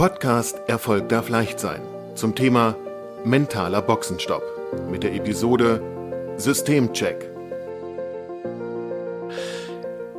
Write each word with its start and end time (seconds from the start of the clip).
Podcast 0.00 0.62
Erfolg 0.66 1.10
darf 1.10 1.28
leicht 1.28 1.60
sein 1.60 1.82
zum 2.14 2.34
Thema 2.34 2.74
mentaler 3.22 3.82
Boxenstopp 3.82 4.42
mit 4.90 5.02
der 5.02 5.14
Episode 5.14 5.82
Systemcheck. 6.38 7.30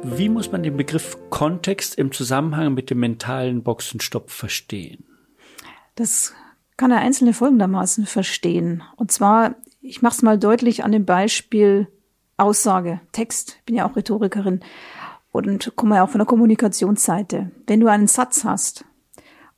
Wie 0.04 0.30
muss 0.30 0.52
man 0.52 0.62
den 0.62 0.78
Begriff 0.78 1.18
Kontext 1.32 1.96
im 1.96 2.12
Zusammenhang 2.12 2.76
mit 2.76 2.92
dem 2.92 3.00
mentalen 3.00 3.64
Boxenstopp 3.64 4.30
verstehen? 4.30 5.04
Das 5.96 6.36
kann 6.78 6.92
der 6.92 7.00
Einzelne 7.00 7.34
folgendermaßen 7.34 8.06
verstehen. 8.06 8.84
Und 8.98 9.12
zwar, 9.12 9.56
ich 9.82 10.04
mache 10.04 10.14
es 10.14 10.22
mal 10.22 10.38
deutlich 10.38 10.84
an 10.84 10.92
dem 10.92 11.06
Beispiel 11.06 11.88
Aussage, 12.38 13.02
Text. 13.14 13.56
Ich 13.58 13.66
bin 13.66 13.78
ja 13.78 13.90
auch 13.90 13.96
Rhetorikerin 13.96 14.60
und 15.32 15.76
komme 15.76 15.96
ja 15.96 16.04
auch 16.04 16.10
von 16.12 16.20
der 16.20 16.28
Kommunikationsseite. 16.28 17.50
Wenn 17.66 17.80
du 17.80 17.88
einen 17.88 18.06
Satz 18.06 18.44
hast 18.44 18.86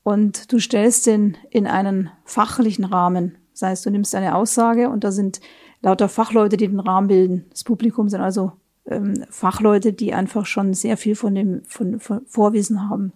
und 0.03 0.51
du 0.51 0.59
stellst 0.59 1.05
den 1.07 1.37
in 1.49 1.65
einen 1.65 2.09
fachlichen 2.25 2.85
Rahmen. 2.85 3.37
Das 3.53 3.63
heißt, 3.63 3.85
du 3.85 3.89
nimmst 3.89 4.13
eine 4.15 4.35
Aussage 4.35 4.89
und 4.89 5.03
da 5.03 5.11
sind 5.11 5.39
lauter 5.81 6.09
Fachleute, 6.09 6.57
die 6.57 6.67
den 6.67 6.79
Rahmen 6.79 7.07
bilden. 7.07 7.45
Das 7.49 7.63
Publikum 7.63 8.09
sind 8.09 8.21
also 8.21 8.53
ähm, 8.85 9.25
Fachleute, 9.29 9.93
die 9.93 10.13
einfach 10.13 10.45
schon 10.45 10.73
sehr 10.73 10.97
viel 10.97 11.15
von 11.15 11.35
dem 11.35 11.63
von, 11.65 11.99
von 11.99 12.21
Vorwissen 12.25 12.89
haben. 12.89 13.13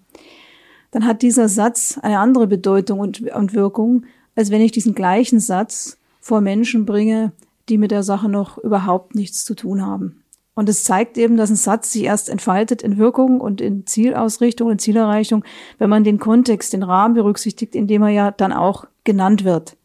Dann 0.91 1.05
hat 1.05 1.21
dieser 1.21 1.49
Satz 1.49 1.99
eine 2.01 2.19
andere 2.19 2.47
Bedeutung 2.47 2.99
und, 2.99 3.21
und 3.31 3.53
Wirkung, 3.53 4.05
als 4.35 4.51
wenn 4.51 4.61
ich 4.61 4.71
diesen 4.71 4.95
gleichen 4.95 5.39
Satz 5.39 5.97
vor 6.21 6.41
Menschen 6.41 6.85
bringe, 6.85 7.33
die 7.69 7.77
mit 7.77 7.91
der 7.91 8.03
Sache 8.03 8.29
noch 8.29 8.57
überhaupt 8.57 9.15
nichts 9.15 9.43
zu 9.43 9.55
tun 9.55 9.85
haben. 9.85 10.23
Und 10.57 10.69
es 10.69 10.83
zeigt 10.83 11.19
eben, 11.19 11.37
dass 11.37 11.51
ein 11.51 11.55
Satz 11.55 11.91
sich 11.91 12.05
erst 12.05 12.29
entfaltet 12.29 12.81
in 12.81 12.97
Wirkung 12.97 13.39
und 13.39 13.61
in 13.61 13.85
Zielausrichtung 13.85 14.69
und 14.69 14.81
Zielerreichung, 14.81 15.45
wenn 15.77 15.87
man 15.87 16.03
den 16.03 16.17
Kontext, 16.17 16.73
den 16.73 16.81
Rahmen 16.81 17.13
berücksichtigt, 17.13 17.75
in 17.75 17.85
dem 17.85 18.01
er 18.01 18.09
ja 18.09 18.31
dann 18.31 18.51
auch 18.51 18.85
genannt 19.03 19.43
wird. 19.43 19.77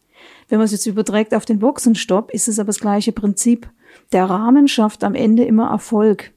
Wenn 0.49 0.57
man 0.57 0.65
es 0.65 0.71
jetzt 0.71 0.87
überträgt 0.87 1.35
auf 1.35 1.45
den 1.45 1.59
Boxenstopp, 1.59 2.31
ist 2.31 2.47
es 2.47 2.57
aber 2.57 2.67
das 2.67 2.79
gleiche 2.79 3.11
Prinzip. 3.11 3.69
Der 4.13 4.25
Rahmen 4.25 4.67
schafft 4.67 5.03
am 5.03 5.13
Ende 5.13 5.43
immer 5.43 5.69
Erfolg. 5.69 6.31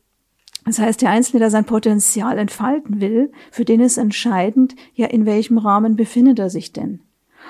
Das 0.67 0.81
heißt, 0.81 1.01
der 1.01 1.09
Einzelne, 1.09 1.41
der 1.41 1.51
sein 1.51 1.65
Potenzial 1.65 2.37
entfalten 2.37 3.01
will, 3.01 3.33
für 3.51 3.65
den 3.65 3.81
ist 3.81 3.97
entscheidend, 3.97 4.77
ja, 4.93 5.07
in 5.07 5.25
welchem 5.25 5.57
Rahmen 5.57 5.97
befindet 5.97 6.39
er 6.41 6.51
sich 6.51 6.75
denn? 6.75 7.01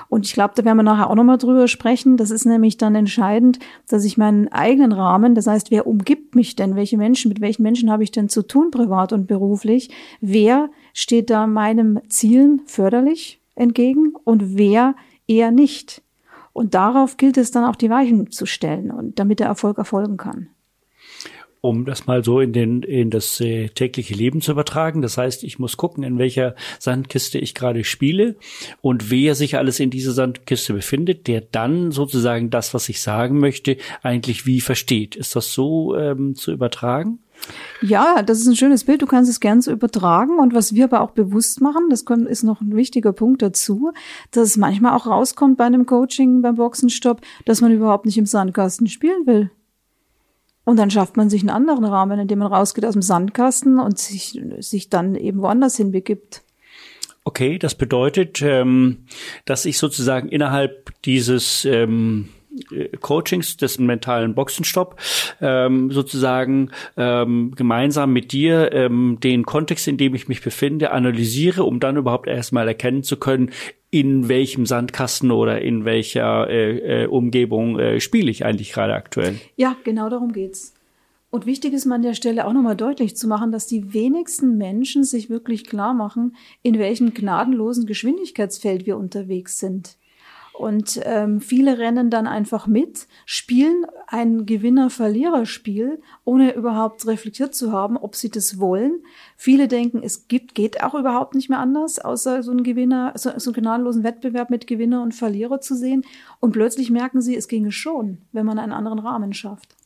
Und 0.08 0.26
ich 0.26 0.32
glaube, 0.32 0.54
da 0.56 0.64
werden 0.64 0.76
wir 0.76 0.82
nachher 0.82 1.10
auch 1.10 1.14
nochmal 1.14 1.38
drüber 1.38 1.68
sprechen. 1.68 2.16
Das 2.16 2.30
ist 2.30 2.44
nämlich 2.44 2.76
dann 2.76 2.94
entscheidend, 2.94 3.58
dass 3.88 4.04
ich 4.04 4.16
meinen 4.16 4.48
eigenen 4.48 4.92
Rahmen, 4.92 5.34
das 5.34 5.46
heißt, 5.46 5.70
wer 5.70 5.86
umgibt 5.86 6.34
mich 6.34 6.56
denn? 6.56 6.76
Welche 6.76 6.96
Menschen, 6.96 7.28
mit 7.28 7.40
welchen 7.40 7.62
Menschen 7.62 7.90
habe 7.90 8.02
ich 8.02 8.10
denn 8.10 8.28
zu 8.28 8.42
tun, 8.42 8.70
privat 8.70 9.12
und 9.12 9.26
beruflich? 9.26 9.90
Wer 10.20 10.70
steht 10.92 11.30
da 11.30 11.46
meinem 11.46 12.00
Zielen 12.08 12.62
förderlich 12.66 13.40
entgegen 13.54 14.14
und 14.24 14.56
wer 14.56 14.94
eher 15.26 15.50
nicht? 15.50 16.02
Und 16.52 16.74
darauf 16.74 17.16
gilt 17.16 17.36
es 17.36 17.50
dann 17.50 17.64
auch 17.64 17.76
die 17.76 17.90
Weichen 17.90 18.30
zu 18.30 18.46
stellen 18.46 18.90
und 18.90 19.18
damit 19.18 19.40
der 19.40 19.46
Erfolg 19.46 19.78
erfolgen 19.78 20.16
kann 20.16 20.48
um 21.66 21.84
das 21.84 22.06
mal 22.06 22.24
so 22.24 22.40
in 22.40 22.52
den 22.52 22.82
in 22.82 23.10
das 23.10 23.40
äh, 23.40 23.68
tägliche 23.68 24.14
Leben 24.14 24.40
zu 24.40 24.52
übertragen. 24.52 25.02
Das 25.02 25.18
heißt, 25.18 25.44
ich 25.44 25.58
muss 25.58 25.76
gucken, 25.76 26.04
in 26.04 26.18
welcher 26.18 26.54
Sandkiste 26.78 27.38
ich 27.38 27.54
gerade 27.54 27.84
spiele 27.84 28.36
und 28.80 29.10
wer 29.10 29.34
sich 29.34 29.56
alles 29.56 29.80
in 29.80 29.90
dieser 29.90 30.12
Sandkiste 30.12 30.72
befindet, 30.72 31.26
der 31.26 31.40
dann 31.40 31.92
sozusagen 31.92 32.50
das, 32.50 32.74
was 32.74 32.88
ich 32.88 33.00
sagen 33.00 33.38
möchte, 33.38 33.76
eigentlich 34.02 34.46
wie 34.46 34.60
versteht. 34.60 35.16
Ist 35.16 35.36
das 35.36 35.52
so 35.52 35.96
ähm, 35.96 36.34
zu 36.34 36.52
übertragen? 36.52 37.18
Ja, 37.82 38.22
das 38.22 38.40
ist 38.40 38.46
ein 38.46 38.56
schönes 38.56 38.84
Bild. 38.84 39.02
Du 39.02 39.06
kannst 39.06 39.30
es 39.30 39.40
gern 39.40 39.60
so 39.60 39.70
übertragen. 39.70 40.38
Und 40.38 40.54
was 40.54 40.74
wir 40.74 40.84
aber 40.84 41.00
auch 41.02 41.10
bewusst 41.10 41.60
machen, 41.60 41.88
das 41.90 42.02
ist 42.02 42.42
noch 42.42 42.60
ein 42.60 42.74
wichtiger 42.74 43.12
Punkt 43.12 43.42
dazu, 43.42 43.92
dass 44.30 44.48
es 44.48 44.56
manchmal 44.56 44.96
auch 44.96 45.06
rauskommt 45.06 45.58
bei 45.58 45.64
einem 45.64 45.86
Coaching, 45.86 46.42
beim 46.42 46.56
Boxenstopp, 46.56 47.20
dass 47.44 47.60
man 47.60 47.72
überhaupt 47.72 48.06
nicht 48.06 48.18
im 48.18 48.26
Sandkasten 48.26 48.86
spielen 48.86 49.26
will. 49.26 49.50
Und 50.66 50.80
dann 50.80 50.90
schafft 50.90 51.16
man 51.16 51.30
sich 51.30 51.42
einen 51.42 51.50
anderen 51.50 51.84
Rahmen, 51.84 52.18
indem 52.18 52.40
man 52.40 52.52
rausgeht 52.52 52.84
aus 52.84 52.94
dem 52.94 53.02
Sandkasten 53.02 53.78
und 53.78 53.98
sich, 53.98 54.42
sich 54.58 54.90
dann 54.90 55.14
eben 55.14 55.40
woanders 55.40 55.76
hinbegibt. 55.76 56.42
Okay, 57.22 57.56
das 57.56 57.76
bedeutet, 57.76 58.42
ähm, 58.42 59.06
dass 59.44 59.64
ich 59.64 59.78
sozusagen 59.78 60.28
innerhalb 60.28 60.90
dieses 61.04 61.64
ähm, 61.64 62.30
Coachings 63.00 63.56
des 63.56 63.78
mentalen 63.78 64.34
Boxenstopp 64.34 64.96
ähm, 65.40 65.92
sozusagen 65.92 66.72
ähm, 66.96 67.52
gemeinsam 67.54 68.12
mit 68.12 68.32
dir 68.32 68.72
ähm, 68.72 69.18
den 69.22 69.44
Kontext, 69.44 69.86
in 69.86 69.98
dem 69.98 70.16
ich 70.16 70.26
mich 70.26 70.42
befinde, 70.42 70.90
analysiere, 70.90 71.62
um 71.62 71.78
dann 71.78 71.96
überhaupt 71.96 72.26
erstmal 72.26 72.66
erkennen 72.66 73.04
zu 73.04 73.18
können, 73.18 73.52
in 73.98 74.28
welchem 74.28 74.66
Sandkasten 74.66 75.30
oder 75.30 75.62
in 75.62 75.86
welcher 75.86 76.50
äh, 76.50 77.04
äh, 77.04 77.06
Umgebung 77.06 77.78
äh, 77.78 77.98
spiele 77.98 78.30
ich 78.30 78.44
eigentlich 78.44 78.72
gerade 78.72 78.92
aktuell. 78.92 79.36
Ja, 79.56 79.74
genau 79.84 80.10
darum 80.10 80.32
geht's. 80.32 80.74
Und 81.30 81.46
wichtig 81.46 81.72
ist 81.72 81.86
mir 81.86 81.94
an 81.94 82.02
der 82.02 82.12
Stelle 82.12 82.46
auch 82.46 82.52
nochmal 82.52 82.76
deutlich 82.76 83.16
zu 83.16 83.26
machen, 83.26 83.52
dass 83.52 83.66
die 83.66 83.94
wenigsten 83.94 84.58
Menschen 84.58 85.02
sich 85.02 85.30
wirklich 85.30 85.64
klar 85.64 85.94
machen, 85.94 86.36
in 86.62 86.78
welchem 86.78 87.14
gnadenlosen 87.14 87.86
Geschwindigkeitsfeld 87.86 88.84
wir 88.84 88.98
unterwegs 88.98 89.58
sind. 89.58 89.96
Und 90.58 90.98
ähm, 91.04 91.40
viele 91.40 91.78
rennen 91.78 92.08
dann 92.08 92.26
einfach 92.26 92.66
mit, 92.66 93.06
spielen 93.26 93.84
ein 94.06 94.46
Gewinner-Verlierer-Spiel, 94.46 96.00
ohne 96.24 96.54
überhaupt 96.54 97.06
reflektiert 97.06 97.54
zu 97.54 97.72
haben, 97.72 97.98
ob 97.98 98.14
sie 98.14 98.30
das 98.30 98.58
wollen. 98.58 99.02
Viele 99.36 99.68
denken, 99.68 100.00
es 100.02 100.28
gibt, 100.28 100.54
geht 100.54 100.82
auch 100.82 100.94
überhaupt 100.94 101.34
nicht 101.34 101.50
mehr 101.50 101.58
anders, 101.58 101.98
außer 101.98 102.42
so 102.42 102.52
einen 102.52 102.62
Gewinner, 102.62 103.12
so, 103.16 103.30
so 103.36 103.50
einen 103.50 103.60
gnadenlosen 103.60 104.02
Wettbewerb 104.02 104.48
mit 104.48 104.66
Gewinner 104.66 105.02
und 105.02 105.14
Verlierer 105.14 105.60
zu 105.60 105.76
sehen. 105.76 106.04
Und 106.40 106.52
plötzlich 106.52 106.90
merken 106.90 107.20
sie, 107.20 107.36
es 107.36 107.48
ginge 107.48 107.72
schon, 107.72 108.18
wenn 108.32 108.46
man 108.46 108.58
einen 108.58 108.72
anderen 108.72 108.98
Rahmen 108.98 109.34
schafft. 109.34 109.76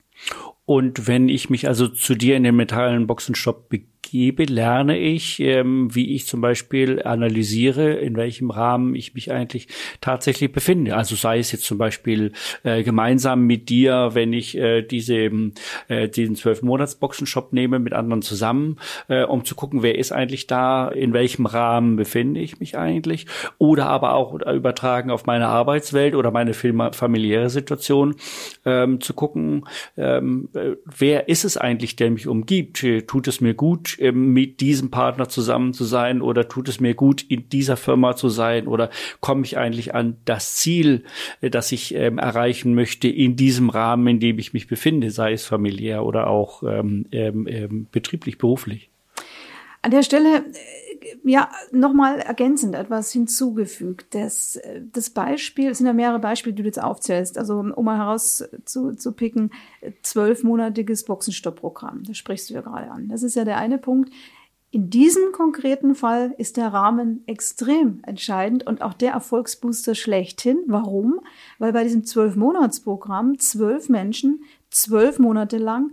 Und 0.66 1.08
wenn 1.08 1.28
ich 1.28 1.50
mich 1.50 1.66
also 1.66 1.88
zu 1.88 2.14
dir 2.14 2.36
in 2.36 2.44
den 2.44 2.54
metallenen 2.54 3.08
Boxenstopp 3.08 3.68
begebe, 3.70 3.90
lerne 4.12 4.98
ich, 4.98 5.40
ähm, 5.40 5.94
wie 5.94 6.14
ich 6.14 6.26
zum 6.26 6.40
Beispiel 6.40 7.02
analysiere, 7.02 7.92
in 7.92 8.16
welchem 8.16 8.50
Rahmen 8.50 8.94
ich 8.94 9.14
mich 9.14 9.32
eigentlich 9.32 9.68
tatsächlich 10.00 10.52
befinde. 10.52 10.96
Also 10.96 11.16
sei 11.16 11.38
es 11.38 11.52
jetzt 11.52 11.64
zum 11.64 11.78
Beispiel 11.78 12.32
äh, 12.62 12.82
gemeinsam 12.82 13.46
mit 13.46 13.68
dir, 13.68 14.10
wenn 14.12 14.32
ich 14.32 14.56
äh, 14.56 14.82
diese, 14.82 15.30
äh, 15.88 16.08
diesen 16.08 16.36
zwölf 16.36 16.62
Monats 16.62 16.96
Boxenshop 16.96 17.52
nehme 17.52 17.78
mit 17.78 17.92
anderen 17.92 18.22
zusammen, 18.22 18.78
äh, 19.08 19.24
um 19.24 19.44
zu 19.44 19.54
gucken, 19.54 19.82
wer 19.82 19.98
ist 19.98 20.12
eigentlich 20.12 20.46
da, 20.46 20.88
in 20.88 21.12
welchem 21.12 21.46
Rahmen 21.46 21.96
befinde 21.96 22.40
ich 22.40 22.60
mich 22.60 22.76
eigentlich, 22.76 23.26
oder 23.58 23.86
aber 23.86 24.14
auch 24.14 24.34
übertragen 24.40 25.10
auf 25.10 25.26
meine 25.26 25.48
Arbeitswelt 25.48 26.14
oder 26.14 26.30
meine 26.30 26.54
familiäre 26.54 27.50
Situation, 27.50 28.16
ähm, 28.64 29.00
zu 29.00 29.14
gucken, 29.14 29.66
ähm, 29.96 30.48
äh, 30.54 30.76
wer 30.84 31.28
ist 31.28 31.44
es 31.44 31.56
eigentlich, 31.56 31.96
der 31.96 32.10
mich 32.10 32.26
umgibt? 32.26 32.84
Tut 33.06 33.28
es 33.28 33.40
mir 33.40 33.54
gut, 33.54 33.98
ähm, 34.00 34.32
mit 34.32 34.60
diesem 34.60 34.90
Partner 34.90 35.28
zusammen 35.28 35.72
zu 35.72 35.84
sein 35.84 36.22
oder 36.22 36.48
tut 36.48 36.68
es 36.68 36.80
mir 36.80 36.94
gut, 36.94 37.22
in 37.22 37.48
dieser 37.48 37.76
Firma 37.76 38.16
zu 38.16 38.28
sein 38.28 38.66
oder 38.66 38.90
komme 39.20 39.44
ich 39.44 39.58
eigentlich 39.58 39.94
an 39.94 40.16
das 40.24 40.56
Ziel, 40.56 41.04
äh, 41.40 41.50
das 41.50 41.72
ich 41.72 41.94
ähm, 41.94 42.18
erreichen 42.18 42.74
möchte 42.74 43.08
in 43.08 43.36
diesem 43.36 43.70
Rahmen, 43.70 44.06
in 44.06 44.20
dem 44.20 44.38
ich 44.38 44.52
mich 44.52 44.66
befinde, 44.66 45.10
sei 45.10 45.32
es 45.32 45.44
familiär 45.44 46.04
oder 46.04 46.26
auch 46.26 46.62
ähm, 46.62 47.06
ähm, 47.12 47.46
ähm 47.48 47.86
betrieblich, 47.92 48.38
beruflich? 48.38 48.90
An 49.82 49.90
der 49.90 50.02
Stelle 50.02 50.38
äh, 50.38 50.89
ja, 51.24 51.50
nochmal 51.72 52.18
ergänzend 52.18 52.74
etwas 52.74 53.12
hinzugefügt. 53.12 54.14
Das, 54.14 54.58
das 54.92 55.10
Beispiel, 55.10 55.70
es 55.70 55.78
sind 55.78 55.86
ja 55.86 55.92
mehrere 55.92 56.18
Beispiele, 56.18 56.54
die 56.54 56.62
du 56.62 56.68
jetzt 56.68 56.82
aufzählst. 56.82 57.38
Also, 57.38 57.58
um 57.58 57.84
mal 57.84 57.98
herauszupicken, 57.98 59.50
zwölfmonatiges 60.02 61.04
Boxenstoppprogramm. 61.04 62.04
Das 62.04 62.16
sprichst 62.16 62.50
du 62.50 62.54
ja 62.54 62.60
gerade 62.62 62.90
an. 62.90 63.08
Das 63.08 63.22
ist 63.22 63.36
ja 63.36 63.44
der 63.44 63.58
eine 63.58 63.78
Punkt. 63.78 64.10
In 64.72 64.88
diesem 64.88 65.32
konkreten 65.32 65.96
Fall 65.96 66.32
ist 66.38 66.56
der 66.56 66.68
Rahmen 66.68 67.24
extrem 67.26 68.00
entscheidend 68.04 68.66
und 68.66 68.82
auch 68.82 68.94
der 68.94 69.12
Erfolgsbooster 69.12 69.96
schlechthin. 69.96 70.62
Warum? 70.68 71.20
Weil 71.58 71.72
bei 71.72 71.82
diesem 71.82 72.04
Zwölf-Monats-Programm 72.04 73.40
zwölf 73.40 73.88
Menschen 73.88 74.44
zwölf 74.70 75.18
Monate 75.18 75.58
lang 75.58 75.90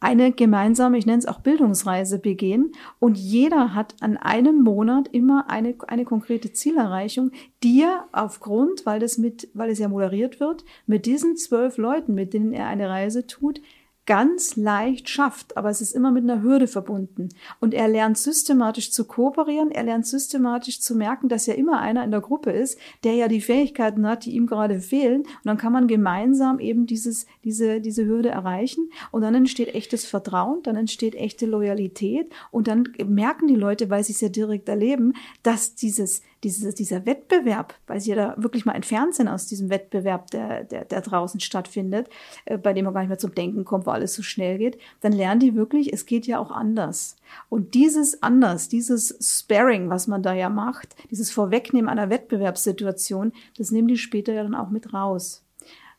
eine 0.00 0.32
gemeinsame, 0.32 0.96
ich 0.96 1.06
nenne 1.06 1.18
es 1.18 1.26
auch 1.26 1.40
Bildungsreise 1.40 2.18
begehen. 2.18 2.72
Und 2.98 3.18
jeder 3.18 3.74
hat 3.74 3.96
an 4.00 4.16
einem 4.16 4.62
Monat 4.62 5.08
immer 5.08 5.50
eine, 5.50 5.74
eine 5.88 6.04
konkrete 6.04 6.52
Zielerreichung, 6.52 7.32
die 7.62 7.82
er 7.82 8.06
aufgrund, 8.12 8.86
weil 8.86 9.00
das 9.00 9.18
mit, 9.18 9.48
weil 9.54 9.70
es 9.70 9.78
ja 9.78 9.88
moderiert 9.88 10.38
wird, 10.38 10.64
mit 10.86 11.06
diesen 11.06 11.36
zwölf 11.36 11.78
Leuten, 11.78 12.14
mit 12.14 12.32
denen 12.32 12.52
er 12.52 12.68
eine 12.68 12.88
Reise 12.88 13.26
tut, 13.26 13.60
ganz 14.08 14.56
leicht 14.56 15.10
schafft, 15.10 15.58
aber 15.58 15.68
es 15.68 15.82
ist 15.82 15.94
immer 15.94 16.10
mit 16.10 16.24
einer 16.24 16.42
Hürde 16.42 16.66
verbunden. 16.66 17.28
Und 17.60 17.74
er 17.74 17.88
lernt 17.88 18.16
systematisch 18.16 18.90
zu 18.90 19.04
kooperieren, 19.04 19.70
er 19.70 19.82
lernt 19.82 20.06
systematisch 20.06 20.80
zu 20.80 20.94
merken, 20.94 21.28
dass 21.28 21.44
ja 21.44 21.52
immer 21.52 21.80
einer 21.80 22.04
in 22.04 22.10
der 22.10 22.22
Gruppe 22.22 22.50
ist, 22.50 22.78
der 23.04 23.12
ja 23.12 23.28
die 23.28 23.42
Fähigkeiten 23.42 24.06
hat, 24.06 24.24
die 24.24 24.30
ihm 24.30 24.46
gerade 24.46 24.80
fehlen. 24.80 25.24
Und 25.24 25.44
dann 25.44 25.58
kann 25.58 25.74
man 25.74 25.88
gemeinsam 25.88 26.58
eben 26.58 26.86
dieses, 26.86 27.26
diese, 27.44 27.82
diese 27.82 28.06
Hürde 28.06 28.30
erreichen. 28.30 28.90
Und 29.10 29.20
dann 29.20 29.34
entsteht 29.34 29.74
echtes 29.74 30.06
Vertrauen, 30.06 30.62
dann 30.62 30.76
entsteht 30.76 31.14
echte 31.14 31.44
Loyalität. 31.44 32.32
Und 32.50 32.66
dann 32.66 32.88
merken 33.06 33.46
die 33.46 33.56
Leute, 33.56 33.90
weil 33.90 34.04
sie 34.04 34.14
es 34.14 34.22
ja 34.22 34.30
direkt 34.30 34.70
erleben, 34.70 35.12
dass 35.42 35.74
dieses, 35.74 36.22
diese, 36.44 36.72
dieser 36.72 37.04
Wettbewerb, 37.06 37.74
weil 37.86 38.00
sie 38.00 38.10
ja 38.10 38.16
da 38.16 38.34
wirklich 38.42 38.64
mal 38.64 38.74
entfernt 38.74 39.14
sind 39.14 39.28
aus 39.28 39.46
diesem 39.46 39.70
Wettbewerb, 39.70 40.30
der, 40.30 40.64
der, 40.64 40.84
der 40.84 41.00
draußen 41.00 41.40
stattfindet, 41.40 42.08
äh, 42.44 42.58
bei 42.58 42.72
dem 42.72 42.84
man 42.84 42.94
gar 42.94 43.00
nicht 43.00 43.08
mehr 43.08 43.18
zum 43.18 43.34
Denken 43.34 43.64
kommt, 43.64 43.86
wo 43.86 43.90
alles 43.90 44.14
so 44.14 44.22
schnell 44.22 44.58
geht, 44.58 44.78
dann 45.00 45.12
lernen 45.12 45.40
die 45.40 45.54
wirklich, 45.54 45.92
es 45.92 46.06
geht 46.06 46.26
ja 46.26 46.38
auch 46.38 46.50
anders. 46.50 47.16
Und 47.48 47.74
dieses 47.74 48.22
anders, 48.22 48.68
dieses 48.68 49.16
Sparing, 49.20 49.90
was 49.90 50.06
man 50.06 50.22
da 50.22 50.32
ja 50.32 50.48
macht, 50.48 50.94
dieses 51.10 51.30
Vorwegnehmen 51.30 51.88
einer 51.88 52.10
Wettbewerbssituation, 52.10 53.32
das 53.56 53.70
nehmen 53.70 53.88
die 53.88 53.98
später 53.98 54.32
ja 54.32 54.42
dann 54.42 54.54
auch 54.54 54.70
mit 54.70 54.94
raus. 54.94 55.44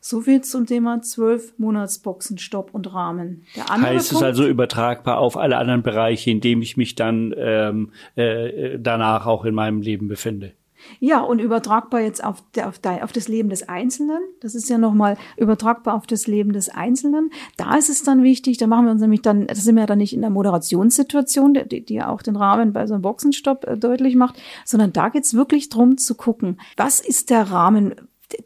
So 0.02 0.22
viel 0.22 0.40
zum 0.40 0.64
Thema 0.64 1.02
zwölf 1.02 1.52
Monatsboxen, 1.58 2.38
Stopp 2.38 2.70
und 2.72 2.92
Rahmen. 2.94 3.44
Der 3.54 3.70
andere 3.70 3.94
heißt 3.94 4.10
Punkt, 4.10 4.22
es 4.22 4.26
also 4.26 4.46
übertragbar 4.46 5.18
auf 5.18 5.36
alle 5.36 5.58
anderen 5.58 5.82
Bereiche, 5.82 6.30
in 6.30 6.40
denen 6.40 6.62
ich 6.62 6.78
mich 6.78 6.94
dann 6.94 7.34
ähm, 7.36 7.92
äh, 8.16 8.78
danach 8.78 9.26
auch 9.26 9.44
in 9.44 9.54
meinem 9.54 9.82
Leben 9.82 10.08
befinde? 10.08 10.52
Ja, 10.98 11.20
und 11.20 11.38
übertragbar 11.38 12.00
jetzt 12.00 12.22
auf, 12.24 12.42
der, 12.54 12.68
auf, 12.68 12.78
der, 12.78 13.04
auf 13.04 13.12
das 13.12 13.28
Leben 13.28 13.50
des 13.50 13.68
Einzelnen. 13.68 14.20
Das 14.40 14.54
ist 14.54 14.68
ja 14.68 14.78
nochmal 14.78 15.16
übertragbar 15.36 15.94
auf 15.94 16.06
das 16.06 16.26
Leben 16.26 16.52
des 16.52 16.68
Einzelnen. 16.68 17.30
Da 17.56 17.76
ist 17.76 17.90
es 17.90 18.02
dann 18.02 18.22
wichtig, 18.22 18.58
da 18.58 18.66
machen 18.66 18.86
wir 18.86 18.92
uns 18.92 19.00
nämlich 19.00 19.22
dann, 19.22 19.46
das 19.46 19.64
sind 19.64 19.74
wir 19.74 19.82
ja 19.82 19.86
dann 19.86 19.98
nicht 19.98 20.14
in 20.14 20.20
der 20.20 20.30
Moderationssituation, 20.30 21.54
die, 21.54 21.84
die 21.84 21.94
ja 21.94 22.08
auch 22.08 22.22
den 22.22 22.36
Rahmen 22.36 22.72
bei 22.72 22.86
so 22.86 22.94
einem 22.94 23.02
Boxenstopp 23.02 23.66
äh, 23.66 23.76
deutlich 23.76 24.16
macht, 24.16 24.40
sondern 24.64 24.92
da 24.92 25.08
geht's 25.08 25.34
wirklich 25.34 25.68
drum 25.68 25.98
zu 25.98 26.14
gucken, 26.14 26.58
was 26.76 27.00
ist 27.00 27.30
der 27.30 27.50
Rahmen, 27.50 27.94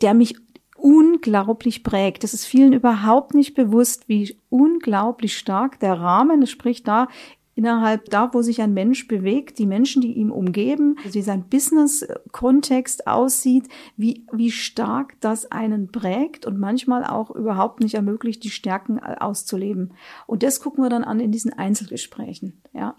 der 0.02 0.14
mich 0.14 0.36
unglaublich 0.84 1.82
prägt. 1.82 2.24
Das 2.24 2.34
ist 2.34 2.44
vielen 2.44 2.74
überhaupt 2.74 3.32
nicht 3.32 3.54
bewusst, 3.54 4.06
wie 4.06 4.36
unglaublich 4.50 5.38
stark 5.38 5.80
der 5.80 5.98
Rahmen, 5.98 6.46
sprich 6.46 6.82
da 6.82 7.08
innerhalb 7.54 8.10
da, 8.10 8.34
wo 8.34 8.42
sich 8.42 8.60
ein 8.60 8.74
Mensch 8.74 9.08
bewegt, 9.08 9.58
die 9.58 9.66
Menschen, 9.66 10.02
die 10.02 10.12
ihm 10.12 10.30
umgeben, 10.30 10.96
wie 11.10 11.22
sein 11.22 11.48
Business-Kontext 11.48 13.06
aussieht, 13.06 13.68
wie, 13.96 14.26
wie 14.30 14.50
stark 14.50 15.14
das 15.20 15.50
einen 15.50 15.90
prägt 15.90 16.44
und 16.44 16.58
manchmal 16.58 17.04
auch 17.04 17.30
überhaupt 17.30 17.80
nicht 17.80 17.94
ermöglicht, 17.94 18.44
die 18.44 18.50
Stärken 18.50 18.98
auszuleben. 18.98 19.94
Und 20.26 20.42
das 20.42 20.60
gucken 20.60 20.84
wir 20.84 20.90
dann 20.90 21.04
an 21.04 21.18
in 21.18 21.32
diesen 21.32 21.52
Einzelgesprächen, 21.52 22.60
ja. 22.74 22.96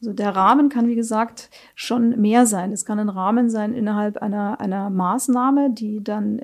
Also 0.00 0.14
der 0.14 0.34
Rahmen 0.34 0.68
kann, 0.68 0.88
wie 0.88 0.96
gesagt, 0.96 1.48
schon 1.76 2.20
mehr 2.20 2.44
sein. 2.44 2.72
Es 2.72 2.84
kann 2.84 2.98
ein 2.98 3.08
Rahmen 3.08 3.48
sein 3.48 3.72
innerhalb 3.72 4.16
einer, 4.16 4.60
einer 4.60 4.90
Maßnahme, 4.90 5.70
die 5.70 6.02
dann 6.02 6.40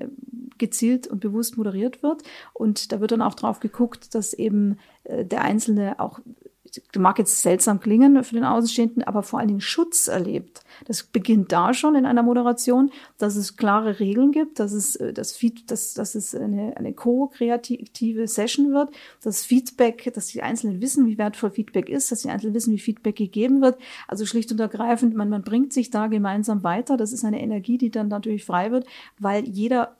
gezielt 0.58 1.06
und 1.06 1.20
bewusst 1.20 1.56
moderiert 1.56 2.02
wird. 2.02 2.22
Und 2.52 2.93
da 2.93 3.00
wird 3.00 3.12
dann 3.12 3.22
auch 3.22 3.34
drauf 3.34 3.60
geguckt, 3.60 4.14
dass 4.14 4.32
eben 4.32 4.78
äh, 5.05 5.25
der 5.25 5.43
Einzelne 5.43 5.99
auch 6.00 6.20
mag 6.96 7.19
jetzt 7.19 7.43
seltsam 7.43 7.81
klingen 7.81 8.22
für 8.25 8.34
den 8.34 8.44
Außenstehenden, 8.44 9.02
aber 9.02 9.22
vor 9.22 9.38
allen 9.38 9.49
Dingen 9.49 9.60
Schutz 9.60 10.08
erlebt. 10.08 10.60
Das 10.87 11.02
beginnt 11.02 11.52
da 11.52 11.75
schon 11.75 11.94
in 11.94 12.06
einer 12.06 12.22
Moderation, 12.22 12.90
dass 13.19 13.37
es 13.37 13.56
klare 13.56 14.00
Regeln 14.00 14.32
gibt, 14.32 14.58
dass 14.58 14.72
es, 14.72 14.96
äh, 14.96 15.12
das 15.12 15.32
Feed, 15.32 15.70
dass, 15.70 15.94
dass 15.94 16.14
es 16.14 16.34
eine, 16.34 16.76
eine 16.76 16.93
co-kreative 16.93 18.26
Session 18.26 18.72
wird, 18.72 18.90
dass 19.22 19.44
Feedback, 19.44 20.12
dass 20.14 20.26
die 20.26 20.43
Einzelnen 20.43 20.81
wissen, 20.81 21.06
wie 21.06 21.19
wertvoll 21.19 21.50
Feedback 21.50 21.88
ist, 21.88 22.12
dass 22.12 22.22
die 22.22 22.31
Einzelnen 22.31 22.54
wissen, 22.54 22.72
wie 22.72 22.78
Feedback 22.78 23.16
gegeben 23.16 23.61
wird. 23.61 23.78
Also 24.06 24.26
schlicht 24.26 24.52
und 24.52 24.61
ergreifend, 24.61 25.14
man, 25.14 25.28
man 25.28 25.43
bringt 25.43 25.72
sich 25.72 25.90
da 25.90 26.06
gemeinsam 26.06 26.62
weiter. 26.62 26.96
Das 26.96 27.12
ist 27.12 27.25
eine 27.25 27.40
Energie, 27.40 27.78
die 27.78 27.90
dann 27.90 28.08
natürlich 28.08 28.44
frei 28.44 28.70
wird, 28.70 28.87
weil 29.19 29.49
jeder 29.49 29.96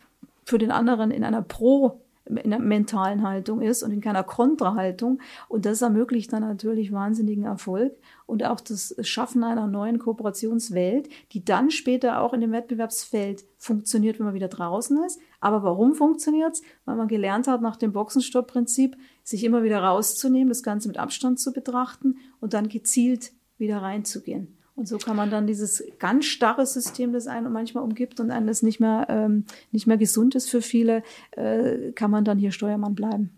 für 0.49 0.57
den 0.57 0.71
anderen 0.71 1.11
in 1.11 1.25
einer 1.25 1.43
Pro 1.43 2.01
in 2.25 2.39
einer 2.39 2.59
mentalen 2.59 3.23
Haltung 3.23 3.63
ist 3.63 3.83
und 3.83 3.91
in 3.91 4.03
keiner 4.03 4.23
Kontrahaltung. 4.23 5.19
Und 5.49 5.65
das 5.65 5.81
ermöglicht 5.81 6.31
dann 6.31 6.43
natürlich 6.43 6.93
wahnsinnigen 6.93 7.45
Erfolg 7.45 7.97
und 8.27 8.45
auch 8.45 8.61
das 8.61 8.95
Schaffen 9.01 9.45
einer 9.45 9.67
neuen 9.67 9.99
Kooperationswelt, 9.99 11.09
die 11.33 11.43
dann 11.43 11.71
später 11.71 12.21
auch 12.21 12.35
in 12.35 12.43
dem 12.43 12.53
Wettbewerbsfeld 12.53 13.45
funktioniert, 13.57 14.19
wenn 14.19 14.27
man 14.27 14.35
wieder 14.35 14.49
draußen 14.49 15.03
ist. 15.05 15.19
Aber 15.41 15.63
warum 15.63 15.95
funktioniert's? 15.95 16.61
Weil 16.85 16.97
man 16.97 17.09
gelernt 17.09 17.49
hat, 17.49 17.63
nach 17.63 17.77
dem 17.77 17.93
Boxenstopp-Prinzip, 17.93 18.99
sich 19.25 19.43
immer 19.45 19.63
wieder 19.63 19.83
rauszunehmen, 19.83 20.49
das 20.49 20.63
Ganze 20.63 20.89
mit 20.89 20.99
Abstand 20.99 21.41
zu 21.41 21.53
betrachten 21.53 22.17
und 22.41 22.53
dann 22.53 22.69
gezielt 22.69 23.33
wieder 23.57 23.81
reinzugehen. 23.81 24.58
Und 24.79 24.87
so 24.87 24.97
kann 24.99 25.17
man 25.17 25.29
dann 25.29 25.49
dieses 25.49 25.83
ganz 25.99 26.27
starre 26.27 26.65
System, 26.65 27.13
das 27.13 27.27
einen 27.27 27.53
manchmal 27.53 27.83
umgibt 27.83 28.21
und 28.21 28.31
eines 28.31 28.63
nicht 28.63 28.79
mehr, 28.79 29.07
ähm, 29.09 29.45
nicht 29.73 29.89
mehr 29.89 29.97
gesund 29.97 30.37
ist 30.37 30.49
für 30.49 30.63
viele, 30.63 31.03
äh, 31.33 31.91
kann 31.97 32.13
man 32.13 32.25
dann 32.25 32.39
hier 32.39 32.53
Steuermann 32.53 32.95
bleiben. 32.95 33.31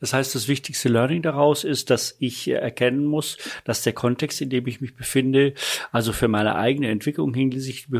Das 0.00 0.12
heißt, 0.12 0.34
das 0.34 0.48
wichtigste 0.48 0.90
Learning 0.90 1.22
daraus 1.22 1.64
ist, 1.64 1.88
dass 1.88 2.14
ich 2.18 2.48
erkennen 2.48 3.06
muss, 3.06 3.38
dass 3.64 3.82
der 3.84 3.94
Kontext, 3.94 4.42
in 4.42 4.50
dem 4.50 4.66
ich 4.66 4.82
mich 4.82 4.94
befinde, 4.94 5.54
also 5.92 6.12
für 6.12 6.28
meine 6.28 6.56
eigene 6.56 6.90
Entwicklung 6.90 7.32
hinsichtlich 7.32 7.90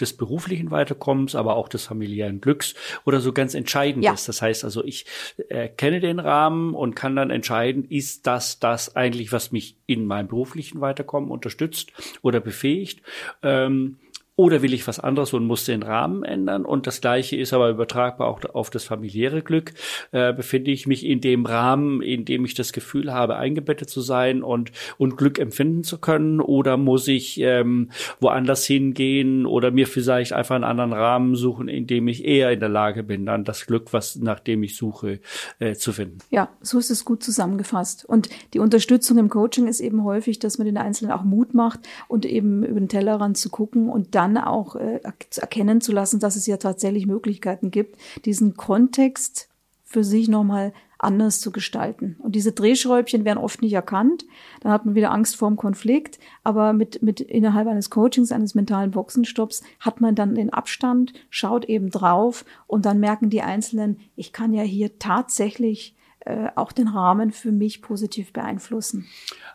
des 0.00 0.16
beruflichen 0.16 0.70
Weiterkommens, 0.70 1.34
aber 1.34 1.56
auch 1.56 1.68
des 1.68 1.84
familiären 1.84 2.40
Glücks 2.40 2.74
oder 3.04 3.20
so 3.20 3.32
ganz 3.32 3.54
entscheidend 3.54 4.04
ja. 4.04 4.12
ist. 4.12 4.28
Das 4.28 4.42
heißt 4.42 4.64
also, 4.64 4.84
ich 4.84 5.06
erkenne 5.48 6.00
den 6.00 6.18
Rahmen 6.18 6.74
und 6.74 6.94
kann 6.94 7.16
dann 7.16 7.30
entscheiden, 7.30 7.84
ist 7.88 8.26
das 8.26 8.58
das 8.58 8.96
eigentlich, 8.96 9.32
was 9.32 9.52
mich 9.52 9.76
in 9.86 10.06
meinem 10.06 10.28
beruflichen 10.28 10.80
Weiterkommen 10.80 11.30
unterstützt 11.30 11.92
oder 12.22 12.40
befähigt? 12.40 13.02
Ähm, 13.42 13.98
oder 14.36 14.62
will 14.62 14.74
ich 14.74 14.88
was 14.88 14.98
anderes 14.98 15.32
und 15.32 15.46
muss 15.46 15.64
den 15.64 15.84
Rahmen 15.84 16.24
ändern? 16.24 16.64
Und 16.64 16.88
das 16.88 17.00
Gleiche 17.00 17.36
ist 17.36 17.52
aber 17.52 17.70
übertragbar 17.70 18.26
auch 18.26 18.40
auf 18.52 18.68
das 18.68 18.82
familiäre 18.82 19.42
Glück. 19.42 19.74
Äh, 20.10 20.32
befinde 20.32 20.72
ich 20.72 20.88
mich 20.88 21.06
in 21.06 21.20
dem 21.20 21.46
Rahmen, 21.46 22.02
in 22.02 22.24
dem 22.24 22.44
ich 22.44 22.54
das 22.54 22.72
Gefühl 22.72 23.12
habe, 23.12 23.36
eingebettet 23.36 23.90
zu 23.90 24.00
sein 24.00 24.42
und, 24.42 24.72
und 24.98 25.16
Glück 25.16 25.38
empfinden 25.38 25.84
zu 25.84 25.98
können? 25.98 26.40
Oder 26.40 26.76
muss 26.76 27.06
ich 27.06 27.38
ähm, 27.40 27.90
woanders 28.18 28.64
hingehen 28.64 29.46
oder 29.46 29.70
mir 29.70 29.86
vielleicht 29.86 30.32
einfach 30.32 30.56
einen 30.56 30.64
anderen 30.64 30.92
Rahmen 30.92 31.36
suchen, 31.36 31.68
in 31.68 31.86
dem 31.86 32.08
ich 32.08 32.24
eher 32.24 32.50
in 32.50 32.58
der 32.58 32.68
Lage 32.68 33.04
bin, 33.04 33.26
dann 33.26 33.44
das 33.44 33.66
Glück, 33.66 33.92
was 33.92 34.16
nach 34.16 34.40
dem 34.40 34.64
ich 34.64 34.76
suche, 34.76 35.20
äh, 35.60 35.74
zu 35.74 35.92
finden? 35.92 36.18
Ja, 36.30 36.48
so 36.60 36.80
ist 36.80 36.90
es 36.90 37.04
gut 37.04 37.22
zusammengefasst. 37.22 38.04
Und 38.04 38.28
die 38.52 38.58
Unterstützung 38.58 39.16
im 39.18 39.28
Coaching 39.28 39.68
ist 39.68 39.78
eben 39.78 40.02
häufig, 40.02 40.40
dass 40.40 40.58
man 40.58 40.64
den 40.64 40.76
Einzelnen 40.76 41.12
auch 41.12 41.22
Mut 41.22 41.54
macht 41.54 41.80
und 42.08 42.26
eben 42.26 42.64
über 42.64 42.80
den 42.80 42.88
Tellerrand 42.88 43.36
zu 43.36 43.48
gucken 43.48 43.88
und 43.88 44.16
dann 44.16 44.23
dann 44.32 44.44
auch 44.44 44.76
äh, 44.76 45.00
erkennen 45.36 45.80
zu 45.80 45.92
lassen, 45.92 46.20
dass 46.20 46.36
es 46.36 46.46
ja 46.46 46.56
tatsächlich 46.56 47.06
Möglichkeiten 47.06 47.70
gibt, 47.70 47.96
diesen 48.24 48.56
Kontext 48.56 49.48
für 49.84 50.04
sich 50.04 50.28
nochmal 50.28 50.72
anders 50.98 51.40
zu 51.40 51.52
gestalten. 51.52 52.16
Und 52.20 52.34
diese 52.34 52.52
Drehschräubchen 52.52 53.24
werden 53.24 53.38
oft 53.38 53.60
nicht 53.60 53.74
erkannt. 53.74 54.24
Dann 54.60 54.72
hat 54.72 54.86
man 54.86 54.94
wieder 54.94 55.12
Angst 55.12 55.36
vor 55.36 55.48
dem 55.48 55.56
Konflikt. 55.56 56.18
Aber 56.42 56.72
mit, 56.72 57.02
mit 57.02 57.20
innerhalb 57.20 57.68
eines 57.68 57.90
Coachings, 57.90 58.32
eines 58.32 58.54
mentalen 58.54 58.90
Boxenstopps 58.90 59.62
hat 59.80 60.00
man 60.00 60.14
dann 60.14 60.34
den 60.34 60.52
Abstand, 60.52 61.12
schaut 61.28 61.66
eben 61.66 61.90
drauf 61.90 62.44
und 62.66 62.86
dann 62.86 63.00
merken 63.00 63.28
die 63.28 63.42
Einzelnen, 63.42 63.98
ich 64.16 64.32
kann 64.32 64.54
ja 64.54 64.62
hier 64.62 64.98
tatsächlich 64.98 65.94
äh, 66.24 66.48
auch 66.54 66.72
den 66.72 66.88
Rahmen 66.88 67.32
für 67.32 67.52
mich 67.52 67.82
positiv 67.82 68.32
beeinflussen. 68.32 69.06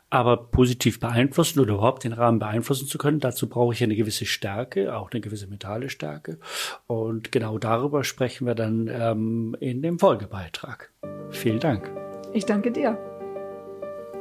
Aber 0.10 0.38
positiv 0.38 1.00
beeinflussen 1.00 1.60
oder 1.60 1.74
überhaupt 1.74 2.04
den 2.04 2.14
Rahmen 2.14 2.40
beeinflussen 2.40 2.88
zu 2.88 2.98
können, 2.98 3.20
dazu 3.20 3.48
brauche 3.48 3.74
ich 3.74 3.84
eine 3.84 3.96
gewisse 3.96 4.26
Stärke, 4.26 4.96
auch 4.96 5.12
eine 5.12 5.22
gewisse 5.22 5.48
mentale 5.48 5.90
Stärke. 5.90 6.40
Und 6.88 7.32
genau 7.32 7.58
darüber 7.58 8.04
sprechen 8.04 8.48
wir 8.48 8.56
dann 8.56 8.90
ähm, 8.92 9.56
in 9.60 9.82
dem 9.82 10.00
Folgebeitrag. 10.00 10.92
Vielen 11.30 11.60
Dank. 11.60 11.90
Ich 12.34 12.46
danke 12.46 12.72
dir. 12.72 12.98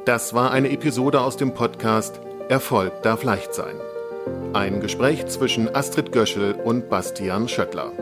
Das 0.05 0.35
war 0.35 0.50
eine 0.50 0.71
Episode 0.71 1.21
aus 1.21 1.37
dem 1.37 1.55
Podcast 1.55 2.21
Erfolg 2.49 3.02
darf 3.02 3.25
leicht 3.25 3.52
sein. 3.52 3.76
Ein 4.55 4.81
Gespräch 4.81 5.26
zwischen 5.26 5.75
Astrid 5.75 6.12
Göschel 6.12 6.55
und 6.55 6.88
Bastian 6.88 7.47
Schöttler. 7.47 7.93